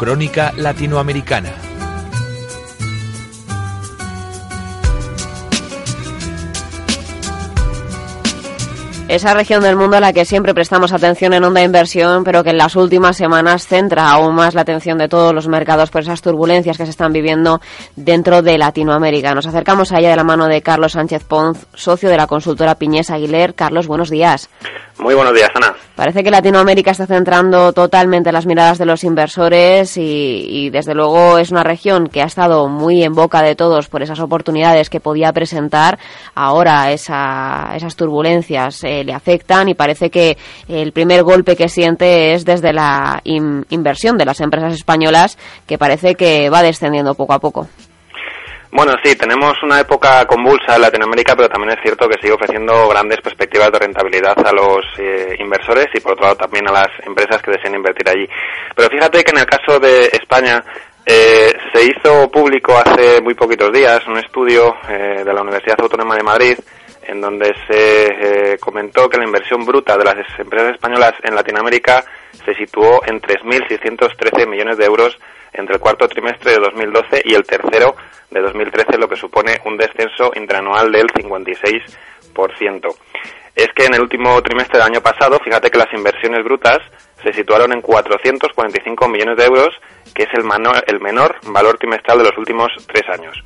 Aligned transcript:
Crónica 0.00 0.54
Latinoamericana. 0.56 1.52
Esa 9.08 9.34
región 9.34 9.62
del 9.62 9.76
mundo 9.76 9.98
a 9.98 10.00
la 10.00 10.14
que 10.14 10.24
siempre 10.24 10.54
prestamos 10.54 10.94
atención 10.94 11.34
en 11.34 11.44
Onda 11.44 11.62
Inversión, 11.62 12.24
pero 12.24 12.42
que 12.42 12.50
en 12.50 12.56
las 12.56 12.76
últimas 12.76 13.18
semanas 13.18 13.66
centra 13.66 14.08
aún 14.08 14.34
más 14.36 14.54
la 14.54 14.62
atención 14.62 14.96
de 14.96 15.08
todos 15.08 15.34
los 15.34 15.48
mercados 15.48 15.90
por 15.90 16.00
esas 16.00 16.22
turbulencias 16.22 16.78
que 16.78 16.84
se 16.84 16.92
están 16.92 17.12
viviendo 17.12 17.60
dentro 17.94 18.40
de 18.40 18.56
Latinoamérica. 18.56 19.34
Nos 19.34 19.46
acercamos 19.46 19.92
allá 19.92 20.08
de 20.08 20.16
la 20.16 20.24
mano 20.24 20.46
de 20.46 20.62
Carlos 20.62 20.92
Sánchez 20.92 21.24
Ponz, 21.24 21.66
socio 21.74 22.08
de 22.08 22.16
la 22.16 22.26
consultora 22.26 22.76
Piñés 22.76 23.10
Aguiler. 23.10 23.54
Carlos, 23.54 23.86
buenos 23.86 24.08
días. 24.08 24.48
Muy 25.00 25.14
buenos 25.14 25.34
días, 25.34 25.50
Ana. 25.54 25.74
Parece 25.96 26.22
que 26.22 26.30
Latinoamérica 26.30 26.90
está 26.90 27.06
centrando 27.06 27.72
totalmente 27.72 28.32
las 28.32 28.44
miradas 28.44 28.76
de 28.76 28.84
los 28.84 29.02
inversores 29.02 29.96
y, 29.96 30.68
desde 30.70 30.94
luego 30.94 31.38
es 31.38 31.50
una 31.50 31.62
región 31.62 32.08
que 32.08 32.22
ha 32.22 32.26
estado 32.26 32.68
muy 32.68 33.02
en 33.02 33.14
boca 33.14 33.40
de 33.42 33.54
todos 33.54 33.88
por 33.88 34.02
esas 34.02 34.20
oportunidades 34.20 34.90
que 34.90 35.00
podía 35.00 35.32
presentar. 35.32 35.98
Ahora 36.34 36.92
esas 36.92 37.96
turbulencias 37.96 38.84
eh, 38.84 39.02
le 39.04 39.14
afectan 39.14 39.68
y 39.68 39.74
parece 39.74 40.10
que 40.10 40.36
el 40.68 40.92
primer 40.92 41.22
golpe 41.22 41.56
que 41.56 41.68
siente 41.68 42.34
es 42.34 42.44
desde 42.44 42.72
la 42.72 43.22
inversión 43.24 44.18
de 44.18 44.26
las 44.26 44.40
empresas 44.40 44.74
españolas 44.74 45.38
que 45.66 45.78
parece 45.78 46.14
que 46.14 46.50
va 46.50 46.62
descendiendo 46.62 47.14
poco 47.14 47.32
a 47.32 47.38
poco. 47.38 47.68
Bueno, 48.72 48.92
sí, 49.02 49.16
tenemos 49.16 49.60
una 49.64 49.80
época 49.80 50.24
convulsa 50.26 50.76
en 50.76 50.82
Latinoamérica, 50.82 51.34
pero 51.34 51.48
también 51.48 51.76
es 51.76 51.82
cierto 51.82 52.08
que 52.08 52.20
sigue 52.20 52.34
ofreciendo 52.34 52.88
grandes 52.88 53.20
perspectivas 53.20 53.72
de 53.72 53.80
rentabilidad 53.80 54.38
a 54.46 54.52
los 54.52 54.84
eh, 54.96 55.34
inversores 55.40 55.88
y, 55.92 55.98
por 55.98 56.12
otro 56.12 56.26
lado, 56.26 56.36
también 56.36 56.68
a 56.68 56.72
las 56.72 56.88
empresas 57.04 57.42
que 57.42 57.50
deseen 57.50 57.74
invertir 57.74 58.08
allí. 58.08 58.28
Pero 58.76 58.88
fíjate 58.88 59.24
que 59.24 59.32
en 59.32 59.38
el 59.38 59.46
caso 59.46 59.80
de 59.80 60.04
España 60.12 60.62
eh, 61.04 61.52
se 61.74 61.84
hizo 61.84 62.30
público 62.30 62.78
hace 62.78 63.20
muy 63.20 63.34
poquitos 63.34 63.72
días 63.72 64.06
un 64.06 64.18
estudio 64.18 64.76
eh, 64.88 65.24
de 65.24 65.32
la 65.32 65.42
Universidad 65.42 65.80
Autónoma 65.80 66.14
de 66.14 66.22
Madrid 66.22 66.58
en 67.02 67.20
donde 67.20 67.52
se 67.66 68.56
comentó 68.60 69.08
que 69.08 69.18
la 69.18 69.24
inversión 69.24 69.64
bruta 69.64 69.96
de 69.96 70.04
las 70.04 70.16
empresas 70.38 70.74
españolas 70.74 71.14
en 71.24 71.34
Latinoamérica 71.34 72.04
se 72.44 72.54
situó 72.54 73.00
en 73.04 73.20
3.613 73.20 74.46
millones 74.46 74.76
de 74.76 74.84
euros 74.84 75.18
entre 75.52 75.76
el 75.76 75.80
cuarto 75.80 76.08
trimestre 76.08 76.52
de 76.52 76.58
2012 76.58 77.22
y 77.24 77.34
el 77.34 77.44
tercero 77.44 77.94
de 78.30 78.40
2013, 78.40 78.98
lo 78.98 79.08
que 79.08 79.16
supone 79.16 79.60
un 79.64 79.76
descenso 79.76 80.30
interanual 80.34 80.92
del 80.92 81.08
56%. 81.08 82.94
Es 83.54 83.68
que 83.74 83.86
en 83.86 83.94
el 83.94 84.02
último 84.02 84.40
trimestre 84.42 84.78
del 84.78 84.88
año 84.88 85.00
pasado, 85.00 85.38
fíjate 85.44 85.70
que 85.70 85.78
las 85.78 85.92
inversiones 85.92 86.44
brutas 86.44 86.78
se 87.22 87.32
situaron 87.32 87.72
en 87.72 87.80
445 87.80 89.08
millones 89.08 89.36
de 89.36 89.44
euros, 89.44 89.74
que 90.14 90.22
es 90.22 90.28
el, 90.34 90.44
el 90.86 91.00
menor 91.00 91.36
valor 91.46 91.76
trimestral 91.78 92.18
de 92.18 92.24
los 92.24 92.38
últimos 92.38 92.68
tres 92.86 93.04
años. 93.08 93.36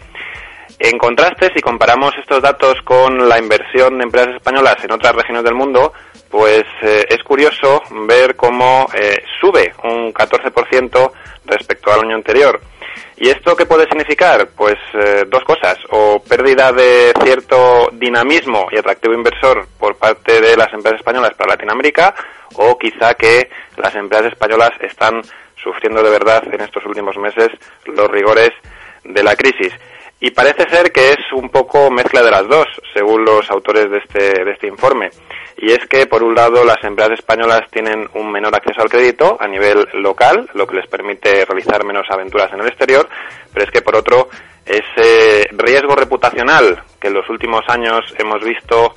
En 0.78 0.98
contraste, 0.98 1.53
si 1.55 1.61
comparamos 1.61 2.12
estos 2.19 2.42
datos 2.42 2.83
con 2.83 3.28
la 3.28 3.39
inversión 3.39 3.97
de 3.98 4.05
empresas 4.05 4.34
españolas 4.34 4.77
en 4.83 4.92
otras 4.92 5.14
regiones 5.14 5.44
del 5.44 5.55
mundo, 5.55 5.92
pues 6.31 6.64
eh, 6.83 7.06
es 7.08 7.22
curioso 7.22 7.81
ver 8.08 8.34
cómo 8.34 8.89
eh, 8.92 9.22
sube 9.41 9.72
un 9.84 10.12
14% 10.12 11.12
respecto 11.47 11.92
al 11.92 12.00
año 12.00 12.16
anterior. 12.16 12.61
¿Y 13.16 13.28
esto 13.28 13.55
qué 13.55 13.66
puede 13.66 13.86
significar? 13.86 14.48
Pues 14.56 14.75
eh, 14.94 15.25
dos 15.28 15.44
cosas, 15.44 15.78
o 15.91 16.20
pérdida 16.20 16.72
de 16.72 17.12
cierto 17.22 17.88
dinamismo 17.92 18.66
y 18.72 18.78
atractivo 18.78 19.14
inversor 19.14 19.69
por 19.78 19.97
parte 19.97 20.41
de 20.41 20.56
las 20.56 20.72
empresas 20.72 20.98
españolas 20.98 21.34
para 21.34 21.50
Latinoamérica, 21.50 22.14
o 22.56 22.77
quizá 22.77 23.14
que 23.14 23.48
las 23.77 23.94
empresas 23.94 24.33
españolas 24.33 24.72
están 24.81 25.22
sufriendo 25.62 26.03
de 26.03 26.11
verdad 26.11 26.42
en 26.53 26.61
estos 26.61 26.84
últimos 26.84 27.16
meses 27.16 27.48
los 27.86 28.11
rigores 28.11 28.50
de 29.04 29.22
la 29.22 29.37
crisis. 29.37 29.72
Y 30.25 30.31
parece 30.31 30.67
ser 30.71 30.91
que 30.91 31.11
es 31.11 31.33
un 31.35 31.51
poco 31.51 31.91
mezcla 31.91 32.23
de 32.23 32.31
las 32.31 32.49
dos, 32.49 32.65
según 32.95 33.27
los 33.27 33.51
autores 33.51 33.91
de 33.91 33.99
este, 33.99 34.43
de 34.43 34.53
este 34.53 34.67
informe. 34.67 35.11
Y 35.59 35.71
es 35.71 35.87
que, 35.87 36.07
por 36.07 36.23
un 36.23 36.35
lado, 36.35 36.65
las 36.65 36.83
empresas 36.83 37.19
españolas 37.19 37.61
tienen 37.71 38.09
un 38.15 38.33
menor 38.33 38.55
acceso 38.55 38.81
al 38.81 38.89
crédito 38.89 39.37
a 39.39 39.47
nivel 39.47 39.87
local, 39.93 40.49
lo 40.55 40.67
que 40.67 40.77
les 40.77 40.87
permite 40.87 41.45
realizar 41.45 41.85
menos 41.85 42.07
aventuras 42.09 42.51
en 42.55 42.61
el 42.61 42.69
exterior, 42.69 43.07
pero 43.53 43.67
es 43.67 43.71
que, 43.71 43.83
por 43.83 43.97
otro, 43.97 44.31
ese 44.65 45.47
riesgo 45.53 45.95
reputacional 45.95 46.83
que 46.99 47.09
en 47.09 47.15
los 47.15 47.29
últimos 47.29 47.61
años 47.69 48.01
hemos 48.19 48.43
visto 48.43 48.95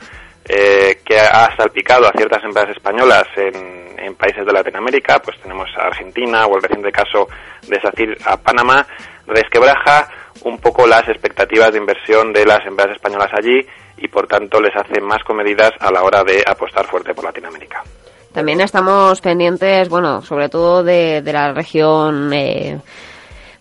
eh, 0.47 1.01
que 1.03 1.19
ha 1.19 1.53
salpicado 1.57 2.07
a 2.07 2.13
ciertas 2.13 2.41
empresas 2.45 2.71
españolas 2.71 3.25
en, 3.35 3.99
en, 3.99 4.15
países 4.15 4.45
de 4.45 4.53
Latinoamérica, 4.53 5.19
pues 5.19 5.37
tenemos 5.41 5.67
a 5.77 5.87
Argentina 5.87 6.45
o 6.45 6.55
el 6.55 6.63
reciente 6.63 6.89
caso 6.89 7.27
de 7.67 7.81
SACIR 7.81 8.17
a 8.23 8.37
Panamá, 8.37 8.87
resquebraja 9.27 10.07
un 10.43 10.57
poco 10.59 10.87
las 10.87 11.07
expectativas 11.07 11.71
de 11.71 11.79
inversión 11.79 12.33
de 12.33 12.45
las 12.45 12.65
empresas 12.65 12.95
españolas 12.95 13.31
allí 13.33 13.65
y 13.97 14.07
por 14.07 14.27
tanto 14.27 14.61
les 14.61 14.75
hace 14.75 15.01
más 15.01 15.23
comedidas 15.23 15.71
a 15.79 15.91
la 15.91 16.03
hora 16.03 16.23
de 16.23 16.43
apostar 16.45 16.85
fuerte 16.85 17.13
por 17.13 17.25
Latinoamérica. 17.25 17.83
También 18.31 18.61
estamos 18.61 19.19
pendientes, 19.21 19.89
bueno, 19.89 20.21
sobre 20.21 20.49
todo 20.49 20.83
de, 20.83 21.23
la 21.25 21.53
región 21.53 22.31
eh, 22.33 22.77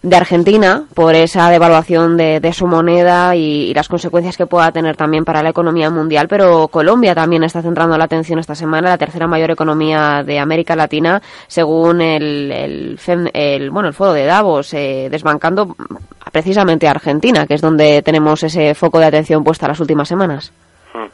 de 0.02 0.16
Argentina 0.16 0.84
por 0.94 1.14
esa 1.14 1.48
devaluación 1.48 2.16
de, 2.16 2.52
su 2.52 2.66
moneda 2.66 3.34
y, 3.34 3.72
las 3.74 3.88
consecuencias 3.88 4.36
que 4.36 4.46
pueda 4.46 4.70
tener 4.72 4.94
también 4.94 5.24
para 5.24 5.42
la 5.42 5.48
economía 5.48 5.88
mundial. 5.88 6.28
Pero 6.28 6.68
Colombia 6.68 7.14
también 7.14 7.42
está 7.42 7.62
centrando 7.62 7.96
la 7.96 8.04
atención 8.04 8.38
esta 8.38 8.54
semana, 8.54 8.90
la 8.90 8.98
tercera 8.98 9.26
mayor 9.26 9.50
economía 9.50 10.22
de 10.22 10.38
América 10.38 10.76
Latina, 10.76 11.22
según 11.46 12.02
el, 12.02 12.98
el, 13.32 13.70
bueno, 13.70 13.88
el 13.88 13.94
foro 13.94 14.12
de 14.12 14.26
Davos, 14.26 14.74
eh, 14.74 15.08
desbancando 15.10 15.74
precisamente 16.30 16.88
a 16.88 16.92
Argentina, 16.92 17.46
que 17.46 17.54
es 17.54 17.60
donde 17.60 18.02
tenemos 18.02 18.42
ese 18.42 18.74
foco 18.74 18.98
de 18.98 19.06
atención 19.06 19.44
puesta 19.44 19.68
las 19.68 19.80
últimas 19.80 20.08
semanas. 20.08 20.52
Hmm. 20.94 21.06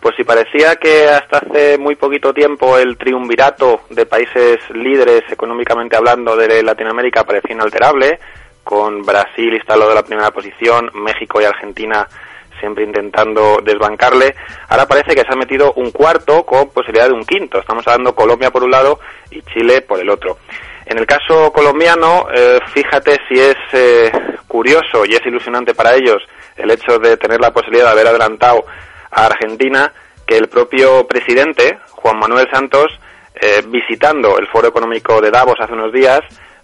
Pues 0.00 0.14
si 0.16 0.24
parecía 0.24 0.76
que 0.76 1.08
hasta 1.08 1.38
hace 1.38 1.78
muy 1.78 1.96
poquito 1.96 2.32
tiempo 2.32 2.78
el 2.78 2.96
triunvirato 2.96 3.80
de 3.90 4.06
países 4.06 4.58
líderes 4.70 5.22
económicamente 5.30 5.96
hablando 5.96 6.36
de 6.36 6.62
Latinoamérica 6.62 7.24
parecía 7.24 7.54
inalterable, 7.54 8.18
con 8.62 9.02
Brasil 9.02 9.54
instalado 9.54 9.90
de 9.90 9.94
la 9.94 10.02
primera 10.02 10.30
posición, 10.30 10.90
México 10.94 11.40
y 11.40 11.44
Argentina 11.44 12.06
siempre 12.58 12.84
intentando 12.84 13.58
desbancarle. 13.62 14.34
Ahora 14.68 14.86
parece 14.86 15.14
que 15.14 15.22
se 15.22 15.32
ha 15.32 15.36
metido 15.36 15.72
un 15.74 15.90
cuarto 15.90 16.44
con 16.44 16.70
posibilidad 16.70 17.06
de 17.06 17.14
un 17.14 17.24
quinto. 17.24 17.58
Estamos 17.58 17.86
hablando 17.86 18.14
Colombia 18.14 18.50
por 18.50 18.64
un 18.64 18.70
lado 18.70 18.98
y 19.30 19.42
Chile 19.42 19.82
por 19.82 20.00
el 20.00 20.10
otro. 20.10 20.38
En 20.86 20.98
el 20.98 21.06
caso 21.06 21.52
colombiano, 21.52 22.26
eh, 22.34 22.60
fíjate 22.72 23.18
si 23.28 23.40
es 23.40 23.56
eh, 23.72 24.12
curioso 24.56 25.04
y 25.04 25.12
es 25.12 25.20
ilusionante 25.26 25.74
para 25.74 25.94
ellos 25.94 26.16
el 26.56 26.70
hecho 26.70 26.98
de 26.98 27.18
tener 27.18 27.38
la 27.38 27.52
posibilidad 27.52 27.84
de 27.84 27.90
haber 27.90 28.06
adelantado 28.06 28.64
a 29.10 29.26
Argentina 29.26 29.92
que 30.26 30.38
el 30.38 30.48
propio 30.48 31.06
presidente, 31.06 31.78
Juan 31.90 32.18
Manuel 32.18 32.48
Santos, 32.50 32.86
eh, 33.34 33.62
visitando 33.68 34.38
el 34.38 34.46
Foro 34.48 34.68
Económico 34.68 35.20
de 35.20 35.30
Davos 35.30 35.56
hace 35.60 35.74
unos 35.74 35.92
días, 35.92 36.20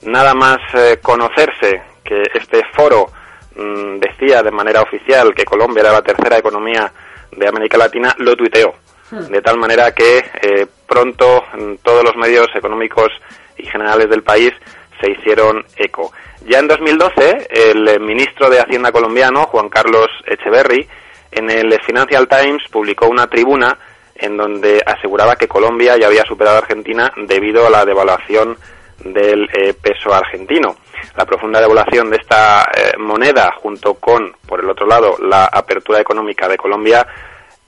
nada 0.07 0.33
más 0.33 0.57
conocerse 1.03 1.83
que 2.03 2.23
este 2.33 2.63
foro 2.73 3.13
mm, 3.57 3.99
decía 3.99 4.43
de 4.43 4.51
manera 4.51 4.81
oficial 4.81 5.35
que 5.35 5.45
Colombia 5.45 5.83
era 5.83 5.93
la 5.93 6.03
tercera 6.03 6.39
economía 6.39 6.91
de 7.31 7.47
América 7.47 7.77
Latina, 7.77 8.15
lo 8.17 8.35
tuiteó. 8.35 8.73
Hmm. 9.11 9.27
De 9.27 9.43
tal 9.43 9.59
manera 9.59 9.93
que 9.93 10.67
pronto 10.89 11.45
mm, 11.59 11.75
todos 11.83 12.03
los 12.03 12.17
medios 12.17 12.49
económicos 12.55 13.11
y 13.59 13.67
generales 13.67 14.09
del 14.09 14.23
país 14.23 14.55
se 15.03 15.11
hicieron 15.11 15.65
eco. 15.77 16.13
Ya 16.47 16.61
en 16.61 16.69
2012, 16.69 17.49
el 17.51 18.01
ministro 18.01 18.49
de 18.49 18.61
Hacienda 18.61 18.93
colombiano, 18.93 19.47
Juan 19.47 19.69
Carlos 19.69 20.09
Echeverry, 20.27 20.89
en 21.33 21.51
el 21.51 21.81
Financial 21.83 22.29
Times 22.29 22.63
publicó 22.71 23.09
una 23.09 23.27
tribuna 23.27 23.77
en 24.15 24.37
donde 24.37 24.83
aseguraba 24.85 25.37
que 25.37 25.49
Colombia 25.49 25.97
ya 25.97 26.07
había 26.07 26.25
superado 26.25 26.57
a 26.57 26.61
Argentina 26.61 27.13
debido 27.27 27.67
a 27.67 27.71
la 27.71 27.85
devaluación 27.85 28.57
del 29.05 29.49
eh, 29.53 29.75
peso 29.75 30.15
argentino. 30.15 30.77
La 31.17 31.25
profunda 31.25 31.61
devaluación 31.61 32.11
de 32.11 32.19
esta 32.19 32.69
eh, 32.75 32.97
moneda, 32.99 33.53
junto 33.61 33.95
con, 33.95 34.37
por 34.47 34.61
el 34.61 34.71
otro 34.71 34.87
lado, 34.87 35.17
la 35.21 35.47
apertura 35.47 36.01
económica 36.01 36.49
de 36.49 36.57
Colombia, 36.57 37.07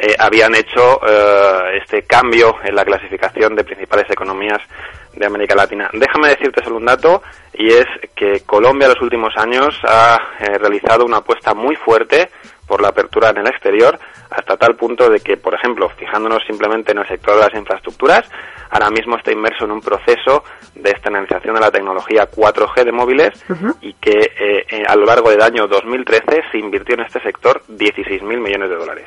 eh, 0.04 0.14
habían 0.18 0.54
hecho 0.54 1.00
este 1.74 2.02
cambio 2.02 2.56
en 2.62 2.74
la 2.74 2.84
clasificación 2.84 3.54
de 3.56 3.64
principales 3.64 4.10
economías 4.10 4.60
de 5.16 5.26
América 5.26 5.54
Latina. 5.54 5.88
Déjame 5.92 6.28
decirte 6.28 6.62
solo 6.62 6.76
un 6.76 6.86
dato 6.86 7.22
y 7.52 7.68
es 7.68 7.86
que 8.14 8.40
Colombia 8.44 8.86
en 8.86 8.94
los 8.94 9.02
últimos 9.02 9.32
años 9.36 9.78
ha 9.84 10.18
eh, 10.40 10.58
realizado 10.58 11.04
una 11.04 11.18
apuesta 11.18 11.54
muy 11.54 11.76
fuerte 11.76 12.30
por 12.66 12.80
la 12.80 12.88
apertura 12.88 13.30
en 13.30 13.38
el 13.38 13.46
exterior 13.46 13.98
hasta 14.30 14.56
tal 14.56 14.74
punto 14.74 15.08
de 15.08 15.20
que, 15.20 15.36
por 15.36 15.54
ejemplo, 15.54 15.88
fijándonos 15.90 16.42
simplemente 16.46 16.92
en 16.92 16.98
el 16.98 17.06
sector 17.06 17.36
de 17.36 17.42
las 17.42 17.54
infraestructuras, 17.54 18.28
ahora 18.70 18.90
mismo 18.90 19.16
está 19.16 19.30
inmerso 19.30 19.64
en 19.66 19.72
un 19.72 19.80
proceso 19.80 20.42
de 20.74 20.90
externalización 20.90 21.54
de 21.54 21.60
la 21.60 21.70
tecnología 21.70 22.28
4G 22.28 22.84
de 22.84 22.92
móviles 22.92 23.44
y 23.80 23.92
que 23.94 24.18
eh, 24.18 24.66
eh, 24.68 24.82
a 24.88 24.96
lo 24.96 25.04
largo 25.04 25.30
del 25.30 25.42
año 25.42 25.68
2013 25.68 26.42
se 26.50 26.58
invirtió 26.58 26.94
en 26.94 27.02
este 27.02 27.20
sector 27.20 27.62
16.000 27.68 28.22
millones 28.22 28.70
de 28.70 28.76
dólares. 28.76 29.06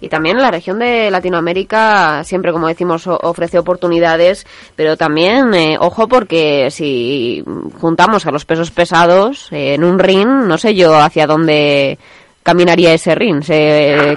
Y 0.00 0.08
también 0.08 0.38
la 0.38 0.50
región 0.50 0.78
de 0.78 1.10
Latinoamérica 1.10 2.24
siempre, 2.24 2.52
como 2.52 2.68
decimos, 2.68 3.06
ofrece 3.06 3.58
oportunidades, 3.58 4.46
pero 4.74 4.96
también, 4.96 5.52
eh, 5.54 5.76
ojo, 5.78 6.08
porque 6.08 6.70
si 6.70 7.44
juntamos 7.80 8.26
a 8.26 8.30
los 8.30 8.44
pesos 8.44 8.70
pesados 8.70 9.48
en 9.50 9.84
un 9.84 9.98
ring, 9.98 10.28
no 10.28 10.56
sé 10.56 10.74
yo 10.74 10.96
hacia 10.96 11.26
dónde 11.26 11.98
caminaría 12.42 12.94
ese 12.94 13.14
ring, 13.14 13.42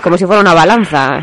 como 0.02 0.18
si 0.18 0.26
fuera 0.26 0.42
una 0.42 0.54
balanza. 0.54 1.22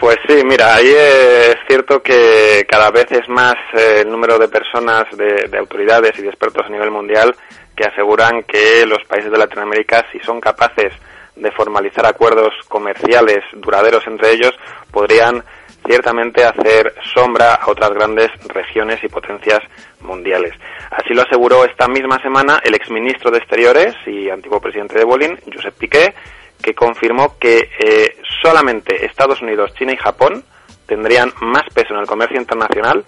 Pues 0.00 0.16
sí, 0.26 0.42
mira, 0.46 0.76
ahí 0.76 0.88
es 0.88 1.56
cierto 1.68 2.02
que 2.02 2.66
cada 2.66 2.90
vez 2.90 3.06
es 3.12 3.28
más 3.28 3.54
eh, 3.74 4.00
el 4.00 4.10
número 4.10 4.38
de 4.38 4.48
personas, 4.48 5.04
de, 5.14 5.46
de, 5.50 5.58
autoridades 5.58 6.12
y 6.18 6.22
de 6.22 6.28
expertos 6.28 6.64
a 6.64 6.70
nivel 6.70 6.90
mundial 6.90 7.34
que 7.76 7.84
aseguran 7.84 8.44
que 8.44 8.86
los 8.86 9.04
países 9.06 9.30
de 9.30 9.36
Latinoamérica, 9.36 10.06
si 10.10 10.18
son 10.20 10.40
capaces 10.40 10.94
de 11.36 11.50
formalizar 11.52 12.06
acuerdos 12.06 12.52
comerciales 12.68 13.44
duraderos 13.52 14.06
entre 14.06 14.32
ellos, 14.32 14.52
podrían 14.90 15.44
ciertamente 15.86 16.44
hacer 16.44 16.94
sombra 17.14 17.54
a 17.54 17.70
otras 17.70 17.90
grandes 17.90 18.30
regiones 18.48 19.02
y 19.02 19.08
potencias 19.08 19.60
mundiales. 20.00 20.52
Así 20.90 21.14
lo 21.14 21.22
aseguró 21.22 21.64
esta 21.64 21.88
misma 21.88 22.20
semana 22.22 22.60
el 22.62 22.74
exministro 22.74 23.30
de 23.30 23.38
Exteriores 23.38 23.94
y 24.06 24.28
antiguo 24.28 24.60
presidente 24.60 24.98
de 24.98 25.04
Bolin, 25.04 25.38
Josep 25.52 25.74
Piqué, 25.76 26.14
que 26.62 26.74
confirmó 26.74 27.38
que 27.38 27.70
eh, 27.78 28.16
solamente 28.42 29.06
Estados 29.06 29.40
Unidos, 29.40 29.72
China 29.74 29.92
y 29.92 29.96
Japón 29.96 30.44
tendrían 30.86 31.32
más 31.40 31.64
peso 31.72 31.94
en 31.94 32.00
el 32.00 32.06
comercio 32.06 32.38
internacional 32.38 33.04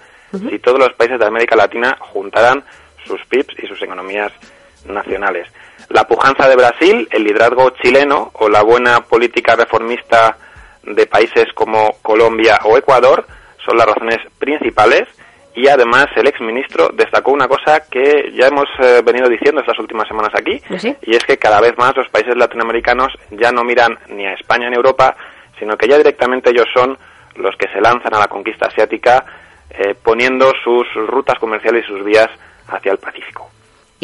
si 0.49 0.59
todos 0.61 0.79
los 0.79 0.95
países 0.95 1.19
de 1.19 1.27
América 1.27 1.55
Latina 1.55 1.97
juntaran 2.01 2.65
sus 3.05 3.21
PIBs 3.27 3.55
y 3.63 3.67
sus 3.67 3.83
economías 3.83 4.33
nacionales. 4.87 5.47
La 5.93 6.05
pujanza 6.05 6.49
de 6.49 6.57
Brasil, 6.57 7.07
el 7.11 7.23
liderazgo 7.23 7.69
chileno 7.83 8.31
o 8.33 8.49
la 8.49 8.63
buena 8.63 9.01
política 9.03 9.55
reformista 9.55 10.39
de 10.83 11.07
países 11.07 11.53
como 11.55 11.99
Colombia 12.01 12.61
o 12.65 12.79
Ecuador 12.79 13.27
son 13.63 13.77
las 13.77 13.87
razones 13.87 14.17
principales 14.39 15.07
y 15.55 15.69
además 15.69 16.07
el 16.17 16.29
exministro 16.29 16.89
destacó 16.95 17.33
una 17.33 17.47
cosa 17.47 17.83
que 17.91 18.33
ya 18.35 18.47
hemos 18.47 18.65
eh, 18.79 19.03
venido 19.05 19.29
diciendo 19.29 19.61
estas 19.61 19.79
últimas 19.81 20.09
semanas 20.09 20.33
aquí 20.35 20.63
y 21.03 21.15
es 21.15 21.25
que 21.25 21.37
cada 21.37 21.61
vez 21.61 21.77
más 21.77 21.95
los 21.95 22.09
países 22.09 22.39
latinoamericanos 22.39 23.13
ya 23.31 23.53
no 23.53 23.63
miran 23.63 23.99
ni 24.09 24.25
a 24.25 24.33
España 24.33 24.71
ni 24.71 24.77
a 24.77 24.79
Europa 24.79 25.15
sino 25.59 25.77
que 25.77 25.89
ya 25.89 25.99
directamente 25.99 26.49
ellos 26.49 26.69
son 26.75 26.97
los 27.35 27.55
que 27.57 27.69
se 27.69 27.83
lanzan 27.83 28.15
a 28.15 28.21
la 28.21 28.29
conquista 28.29 28.69
asiática 28.69 29.27
eh, 29.69 29.95
poniendo 30.03 30.55
sus 30.65 30.87
rutas 31.07 31.39
comerciales 31.39 31.85
y 31.85 31.89
sus 31.89 32.03
vías 32.03 32.31
hacia 32.67 32.93
el 32.93 32.99
Pacífico. 32.99 33.51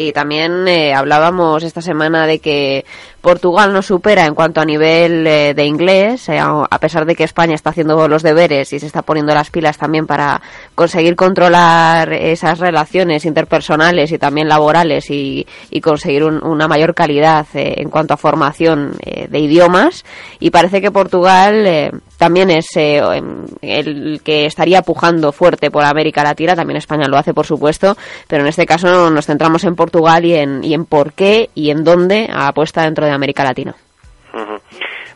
Y 0.01 0.13
también 0.13 0.65
eh, 0.69 0.93
hablábamos 0.93 1.61
esta 1.61 1.81
semana 1.81 2.25
de 2.25 2.39
que 2.39 2.85
Portugal 3.21 3.73
nos 3.73 3.87
supera 3.87 4.25
en 4.25 4.33
cuanto 4.33 4.61
a 4.61 4.65
nivel 4.65 5.27
eh, 5.27 5.53
de 5.53 5.65
inglés, 5.65 6.29
eh, 6.29 6.39
a 6.39 6.79
pesar 6.79 7.05
de 7.05 7.15
que 7.15 7.23
España 7.25 7.55
está 7.55 7.71
haciendo 7.71 8.07
los 8.07 8.23
deberes 8.23 8.71
y 8.73 8.79
se 8.79 8.85
está 8.85 9.01
poniendo 9.01 9.33
las 9.33 9.49
pilas 9.49 9.77
también 9.77 10.07
para 10.07 10.41
conseguir 10.75 11.15
controlar 11.15 12.13
esas 12.13 12.59
relaciones 12.59 13.25
interpersonales 13.25 14.11
y 14.11 14.17
también 14.17 14.47
laborales 14.47 15.09
y, 15.09 15.45
conseguir 15.81 16.23
una 16.23 16.67
mayor 16.67 16.93
calidad 16.93 17.47
en 17.53 17.89
cuanto 17.89 18.13
a 18.13 18.17
formación 18.17 18.95
de 19.01 19.39
idiomas. 19.39 20.03
Y 20.39 20.51
parece 20.51 20.81
que 20.81 20.91
Portugal 20.91 22.01
también 22.17 22.51
es 22.51 22.67
el 22.75 24.21
que 24.23 24.45
estaría 24.45 24.83
pujando 24.83 25.31
fuerte 25.31 25.71
por 25.71 25.83
América 25.83 26.21
Latina, 26.21 26.55
también 26.55 26.77
España 26.77 27.07
lo 27.07 27.17
hace 27.17 27.33
por 27.33 27.47
supuesto, 27.47 27.97
pero 28.27 28.43
en 28.43 28.49
este 28.49 28.65
caso 28.67 29.09
nos 29.09 29.25
centramos 29.25 29.63
en 29.63 29.75
Portugal 29.75 29.89
Portugal 29.89 30.23
y 30.23 30.35
en, 30.35 30.63
y 30.63 30.75
en 30.75 30.85
por 30.85 31.13
qué 31.13 31.49
y 31.55 31.71
en 31.71 31.83
dónde 31.83 32.29
apuesta 32.31 32.83
dentro 32.83 33.07
de 33.07 33.08
América 33.15 33.43
Latina. 33.43 33.75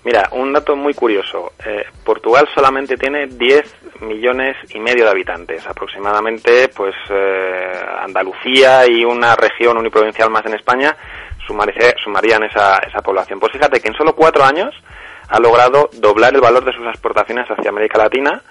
Mira, 0.03 0.27
un 0.31 0.51
dato 0.51 0.75
muy 0.75 0.93
curioso. 0.93 1.53
Eh, 1.65 1.85
Portugal 2.03 2.47
solamente 2.53 2.97
tiene 2.97 3.27
10 3.27 4.01
millones 4.01 4.57
y 4.73 4.79
medio 4.79 5.05
de 5.05 5.11
habitantes, 5.11 5.65
aproximadamente, 5.65 6.67
pues 6.69 6.93
eh, 7.09 7.71
Andalucía 8.01 8.85
y 8.85 9.05
una 9.05 9.35
región 9.35 9.77
uniprovincial 9.77 10.29
más 10.29 10.45
en 10.45 10.55
España 10.55 10.95
sumarían 11.47 12.43
esa, 12.43 12.77
esa 12.79 13.01
población. 13.01 13.39
Pues 13.39 13.53
fíjate 13.53 13.79
que 13.79 13.89
en 13.89 13.95
solo 13.95 14.13
cuatro 14.13 14.43
años 14.43 14.73
ha 15.29 15.39
logrado 15.39 15.89
doblar 15.93 16.33
el 16.33 16.41
valor 16.41 16.65
de 16.65 16.73
sus 16.73 16.85
exportaciones 16.87 17.47
hacia 17.47 17.69
América 17.69 17.97
Latina 17.97 18.41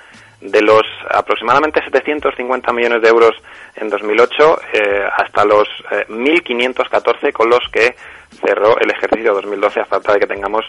de 0.42 0.60
los 0.60 0.82
aproximadamente 1.08 1.82
750 1.84 2.72
millones 2.72 3.00
de 3.00 3.08
euros 3.08 3.32
en 3.76 3.88
2008 3.88 4.60
eh, 4.72 5.04
hasta 5.16 5.44
los 5.44 5.68
1.514 6.08 7.28
eh, 7.28 7.32
con 7.32 7.48
los 7.48 7.60
que 7.72 7.94
cerró 8.44 8.76
el 8.78 8.90
ejercicio 8.90 9.34
2012 9.34 9.80
a 9.80 9.84
falta 9.84 10.14
de 10.14 10.20
que 10.20 10.26
tengamos 10.26 10.64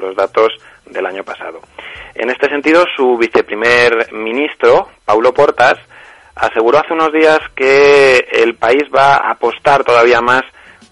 los 0.00 0.16
datos 0.16 0.48
del 0.86 1.04
año 1.04 1.24
pasado. 1.24 1.60
En 2.14 2.30
este 2.30 2.48
sentido, 2.48 2.84
su 2.96 3.18
viceprimer 3.18 4.12
ministro, 4.12 4.88
Paulo 5.04 5.34
Portas, 5.34 5.78
aseguró 6.34 6.78
hace 6.78 6.94
unos 6.94 7.12
días 7.12 7.40
que 7.54 8.28
el 8.32 8.54
país 8.54 8.84
va 8.94 9.16
a 9.16 9.32
apostar 9.32 9.84
todavía 9.84 10.20
más 10.20 10.42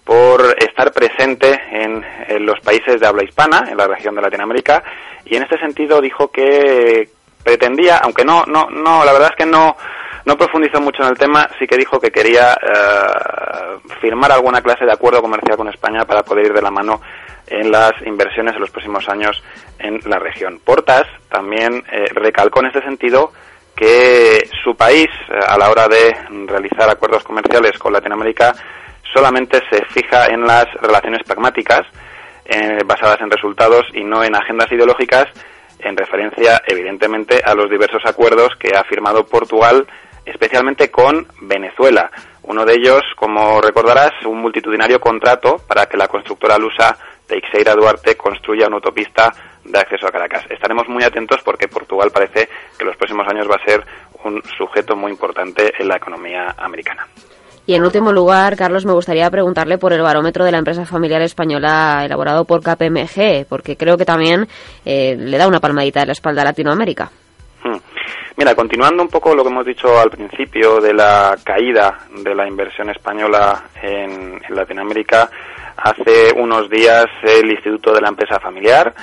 por 0.03 0.55
estar 0.59 0.91
presente 0.93 1.59
en, 1.71 2.05
en, 2.27 2.45
los 2.45 2.59
países 2.61 2.99
de 2.99 3.07
habla 3.07 3.23
hispana, 3.23 3.65
en 3.69 3.77
la 3.77 3.87
región 3.87 4.15
de 4.15 4.21
Latinoamérica, 4.21 4.83
y 5.25 5.35
en 5.35 5.43
este 5.43 5.57
sentido 5.57 5.99
dijo 5.99 6.29
que 6.31 7.09
pretendía, 7.47 7.99
aunque 7.99 8.25
no, 8.25 8.43
no, 8.45 8.69
no, 8.69 9.05
la 9.05 9.13
verdad 9.13 9.29
es 9.29 9.37
que 9.37 9.49
no, 9.49 9.77
no 10.25 10.37
profundizó 10.37 10.81
mucho 10.81 11.03
en 11.03 11.09
el 11.09 11.17
tema, 11.17 11.47
sí 11.57 11.65
que 11.65 11.77
dijo 11.77 11.97
que 11.97 12.11
quería 12.11 12.51
eh, 12.51 13.89
firmar 14.01 14.33
alguna 14.33 14.61
clase 14.61 14.83
de 14.83 14.91
acuerdo 14.91 15.21
comercial 15.21 15.55
con 15.55 15.69
España 15.69 16.03
para 16.03 16.23
poder 16.23 16.47
ir 16.47 16.53
de 16.53 16.61
la 16.61 16.71
mano 16.71 16.99
en 17.47 17.71
las 17.71 17.93
inversiones 18.05 18.53
en 18.55 18.59
los 18.59 18.69
próximos 18.69 19.07
años 19.07 19.41
en 19.79 20.01
la 20.07 20.19
región. 20.19 20.59
Portas 20.61 21.07
también 21.29 21.81
eh, 21.89 22.07
recalcó 22.13 22.59
en 22.59 22.65
este 22.65 22.81
sentido 22.81 23.31
que 23.73 24.49
su 24.61 24.75
país, 24.75 25.07
eh, 25.29 25.39
a 25.47 25.57
la 25.57 25.69
hora 25.69 25.87
de 25.87 26.17
realizar 26.47 26.89
acuerdos 26.89 27.23
comerciales 27.23 27.79
con 27.79 27.93
Latinoamérica, 27.93 28.53
solamente 29.13 29.61
se 29.69 29.85
fija 29.85 30.25
en 30.25 30.45
las 30.45 30.65
relaciones 30.81 31.23
pragmáticas, 31.23 31.87
basadas 32.85 33.19
en 33.19 33.29
resultados 33.29 33.85
y 33.93 34.05
no 34.05 34.23
en 34.23 34.33
agendas 34.33 34.71
ideológicas, 34.71 35.27
en 35.79 35.95
referencia 35.95 36.61
evidentemente 36.65 37.41
a 37.43 37.53
los 37.53 37.69
diversos 37.69 38.05
acuerdos 38.05 38.55
que 38.59 38.75
ha 38.75 38.83
firmado 38.83 39.25
Portugal, 39.25 39.87
especialmente 40.25 40.89
con 40.91 41.27
Venezuela. 41.41 42.11
Uno 42.43 42.65
de 42.65 42.75
ellos, 42.75 43.01
como 43.15 43.61
recordarás, 43.61 44.13
un 44.25 44.39
multitudinario 44.39 44.99
contrato 44.99 45.57
para 45.67 45.85
que 45.85 45.97
la 45.97 46.07
constructora 46.07 46.57
lusa 46.57 46.97
Teixeira 47.27 47.75
Duarte 47.75 48.15
construya 48.15 48.67
una 48.67 48.77
autopista 48.77 49.33
de 49.63 49.79
acceso 49.79 50.07
a 50.07 50.11
Caracas. 50.11 50.45
Estaremos 50.49 50.87
muy 50.87 51.03
atentos 51.03 51.41
porque 51.43 51.67
Portugal 51.67 52.09
parece 52.11 52.47
que 52.77 52.83
en 52.83 52.87
los 52.87 52.95
próximos 52.95 53.27
años 53.27 53.49
va 53.49 53.55
a 53.55 53.65
ser 53.65 53.85
un 54.23 54.41
sujeto 54.57 54.95
muy 54.95 55.11
importante 55.11 55.73
en 55.77 55.87
la 55.87 55.97
economía 55.97 56.55
americana. 56.57 57.05
Y 57.67 57.75
en 57.75 57.83
último 57.83 58.13
lugar, 58.13 58.55
Carlos, 58.55 58.85
me 58.85 58.93
gustaría 58.93 59.29
preguntarle 59.29 59.77
por 59.77 59.91
el 59.91 60.01
barómetro 60.01 60.45
de 60.45 60.53
la 60.53 60.57
empresa 60.57 60.85
familiar 60.85 61.21
española 61.21 62.01
elaborado 62.05 62.45
por 62.45 62.61
KPMG, 62.61 63.45
porque 63.49 63.75
creo 63.75 63.97
que 63.97 64.05
también 64.05 64.47
eh, 64.85 65.17
le 65.17 65.37
da 65.37 65.49
una 65.49 65.59
palmadita 65.59 65.99
de 65.99 66.05
la 66.05 66.13
espalda 66.13 66.43
a 66.43 66.45
Latinoamérica. 66.45 67.11
Hmm. 67.65 67.75
Mira, 68.37 68.55
continuando 68.55 69.03
un 69.03 69.09
poco 69.09 69.35
lo 69.35 69.43
que 69.43 69.49
hemos 69.49 69.65
dicho 69.65 69.99
al 69.99 70.09
principio 70.09 70.79
de 70.79 70.93
la 70.93 71.35
caída 71.43 72.05
de 72.23 72.33
la 72.33 72.47
inversión 72.47 72.89
española 72.89 73.65
en, 73.81 74.39
en 74.47 74.55
Latinoamérica, 74.55 75.29
hace 75.75 76.31
unos 76.37 76.69
días 76.69 77.07
el 77.21 77.51
Instituto 77.51 77.91
de 77.91 77.99
la 77.99 78.07
Empresa 78.07 78.39
Familiar, 78.39 78.93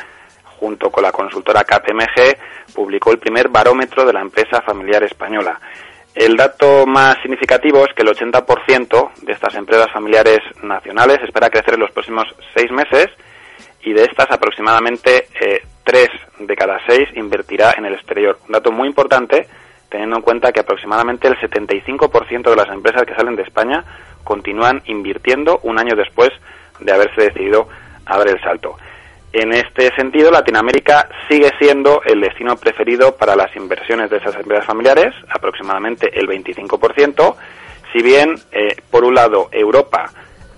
junto 0.59 0.89
con 0.91 1.03
la 1.03 1.13
consultora 1.13 1.65
KPMG, 1.65 2.73
publicó 2.75 3.13
el 3.13 3.19
primer 3.19 3.51
barómetro 3.51 4.07
de 4.07 4.15
la 4.15 4.23
empresa 4.23 4.63
familiar 4.63 5.03
española. 5.03 5.61
El 6.15 6.37
dato 6.37 6.87
más 6.87 7.17
significativo 7.23 7.85
es 7.85 7.93
que 7.93 8.03
el 8.03 8.09
80% 8.09 9.15
de 9.23 9.33
estas 9.33 9.55
empresas 9.57 9.91
familiares 9.93 10.39
nacionales 10.63 11.19
espera 11.25 11.51
crecer 11.51 11.75
en 11.75 11.81
los 11.81 11.91
próximos 11.91 12.25
seis 12.55 12.71
meses 12.71 13.09
y 13.83 13.93
de 13.93 14.05
estas 14.05 14.31
aproximadamente 14.31 15.27
eh, 15.41 15.63
tres 15.83 16.09
de 16.39 16.55
cada 16.55 16.79
seis 16.87 17.09
invertirá 17.17 17.75
en 17.77 17.87
el 17.87 17.95
exterior. 17.95 18.39
Un 18.47 18.53
dato 18.53 18.71
muy 18.71 18.87
importante 18.87 19.49
teniendo 19.89 20.17
en 20.17 20.23
cuenta 20.23 20.53
que 20.53 20.61
aproximadamente 20.61 21.27
el 21.27 21.37
75% 21.37 22.51
de 22.51 22.57
las 22.57 22.69
empresas 22.69 23.03
que 23.05 23.15
salen 23.15 23.37
de 23.37 23.43
España 23.43 23.85
continúan 24.23 24.83
invirtiendo 24.87 25.61
un 25.65 25.79
año 25.79 25.97
después 25.97 26.31
de 26.81 26.93
haberse 26.93 27.23
decidido 27.23 27.69
a 28.07 28.19
dar 28.19 28.29
el 28.29 28.41
salto. 28.41 28.77
En 29.37 29.53
este 29.53 29.93
sentido, 29.97 30.31
Latinoamérica 30.31 31.09
sigue 31.29 31.51
siendo 31.59 32.03
el 32.05 32.21
destino 32.21 32.55
preferido 32.57 33.17
para 33.17 33.35
las 33.35 33.55
inversiones 33.57 34.09
de 34.09 34.19
esas 34.19 34.37
empresas 34.37 34.65
familiares, 34.65 35.13
aproximadamente 35.29 36.09
el 36.17 36.29
25%, 36.29 37.35
si 37.93 38.01
bien, 38.01 38.37
eh, 38.53 38.77
por 38.93 39.03
un 39.03 39.13
lado, 39.13 39.49
Europa 39.51 40.09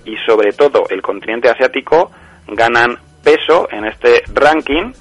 y 0.04 0.14
sobre 0.26 0.52
todo 0.52 0.84
el 0.90 1.00
continente 1.00 1.48
asiático 1.48 2.10
ganan 2.48 2.98
peso 3.24 3.66
en 3.70 3.86
este 3.86 4.24
ranking, 4.34 4.92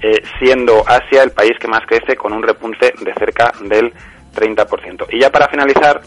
eh, 0.00 0.22
siendo 0.38 0.82
Asia 0.88 1.24
el 1.24 1.32
país 1.32 1.52
que 1.60 1.68
más 1.68 1.82
crece 1.86 2.16
con 2.16 2.32
un 2.32 2.42
repunte 2.42 2.94
de 2.98 3.12
cerca 3.12 3.52
del 3.60 3.92
30%. 4.34 5.08
Y 5.10 5.20
ya 5.20 5.28
para 5.28 5.48
finalizar, 5.48 6.00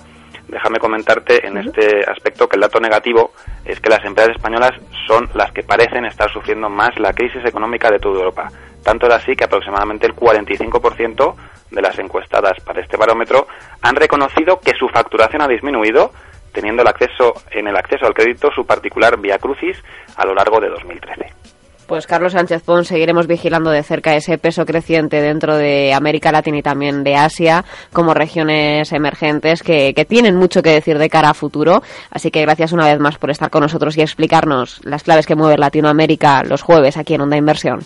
déjame 0.47 0.79
comentarte 0.79 1.45
en 1.45 1.57
este 1.57 2.03
aspecto 2.09 2.47
que 2.47 2.55
el 2.55 2.61
dato 2.61 2.79
negativo 2.79 3.31
es 3.65 3.79
que 3.79 3.89
las 3.89 4.03
empresas 4.05 4.35
españolas 4.35 4.71
son 5.07 5.29
las 5.33 5.51
que 5.51 5.63
parecen 5.63 6.05
estar 6.05 6.31
sufriendo 6.31 6.69
más 6.69 6.97
la 6.99 7.13
crisis 7.13 7.43
económica 7.45 7.91
de 7.91 7.99
toda 7.99 8.19
Europa. 8.19 8.49
Tanto 8.83 9.07
es 9.07 9.13
así 9.13 9.35
que 9.35 9.43
aproximadamente 9.43 10.07
el 10.07 10.15
45% 10.15 11.35
de 11.71 11.81
las 11.81 11.99
encuestadas 11.99 12.59
para 12.63 12.81
este 12.81 12.97
barómetro 12.97 13.47
han 13.81 13.95
reconocido 13.95 14.59
que 14.59 14.73
su 14.77 14.87
facturación 14.87 15.41
ha 15.41 15.47
disminuido 15.47 16.11
teniendo 16.53 16.81
el 16.81 16.87
acceso 16.87 17.33
en 17.51 17.67
el 17.67 17.75
acceso 17.75 18.05
al 18.05 18.13
crédito 18.13 18.49
su 18.51 18.65
particular 18.65 19.19
vía 19.19 19.37
crucis 19.37 19.77
a 20.15 20.25
lo 20.25 20.33
largo 20.33 20.59
de 20.59 20.69
2013. 20.69 21.46
Pues 21.87 22.05
Carlos 22.05 22.33
Sánchez 22.33 22.63
Pons, 22.63 22.87
seguiremos 22.87 23.27
vigilando 23.27 23.69
de 23.71 23.81
cerca 23.81 24.13
ese 24.13 24.37
peso 24.37 24.65
creciente 24.65 25.21
dentro 25.21 25.55
de 25.55 25.93
América 25.93 26.33
Latina 26.33 26.57
y 26.57 26.61
también 26.61 27.03
de 27.05 27.15
Asia 27.15 27.63
como 27.93 28.13
regiones 28.13 28.91
emergentes 28.91 29.63
que, 29.63 29.93
que, 29.93 30.03
tienen 30.03 30.35
mucho 30.35 30.61
que 30.61 30.71
decir 30.71 30.97
de 30.97 31.09
cara 31.09 31.29
a 31.29 31.33
futuro. 31.33 31.81
Así 32.11 32.29
que 32.29 32.41
gracias 32.41 32.73
una 32.73 32.85
vez 32.85 32.99
más 32.99 33.17
por 33.17 33.31
estar 33.31 33.49
con 33.49 33.61
nosotros 33.61 33.97
y 33.97 34.01
explicarnos 34.01 34.81
las 34.83 35.03
claves 35.03 35.25
que 35.25 35.35
mueve 35.35 35.57
Latinoamérica 35.57 36.43
los 36.43 36.61
jueves 36.61 36.97
aquí 36.97 37.13
en 37.13 37.21
Onda 37.21 37.37
Inversión. 37.37 37.79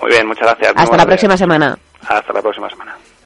Muy 0.00 0.10
bien, 0.10 0.26
muchas 0.26 0.46
gracias. 0.46 0.72
Hasta 0.74 0.96
la 0.96 1.04
próxima 1.04 1.36
semana. 1.36 1.78
Hasta 2.08 2.32
la 2.32 2.40
próxima 2.40 2.70
semana. 2.70 2.96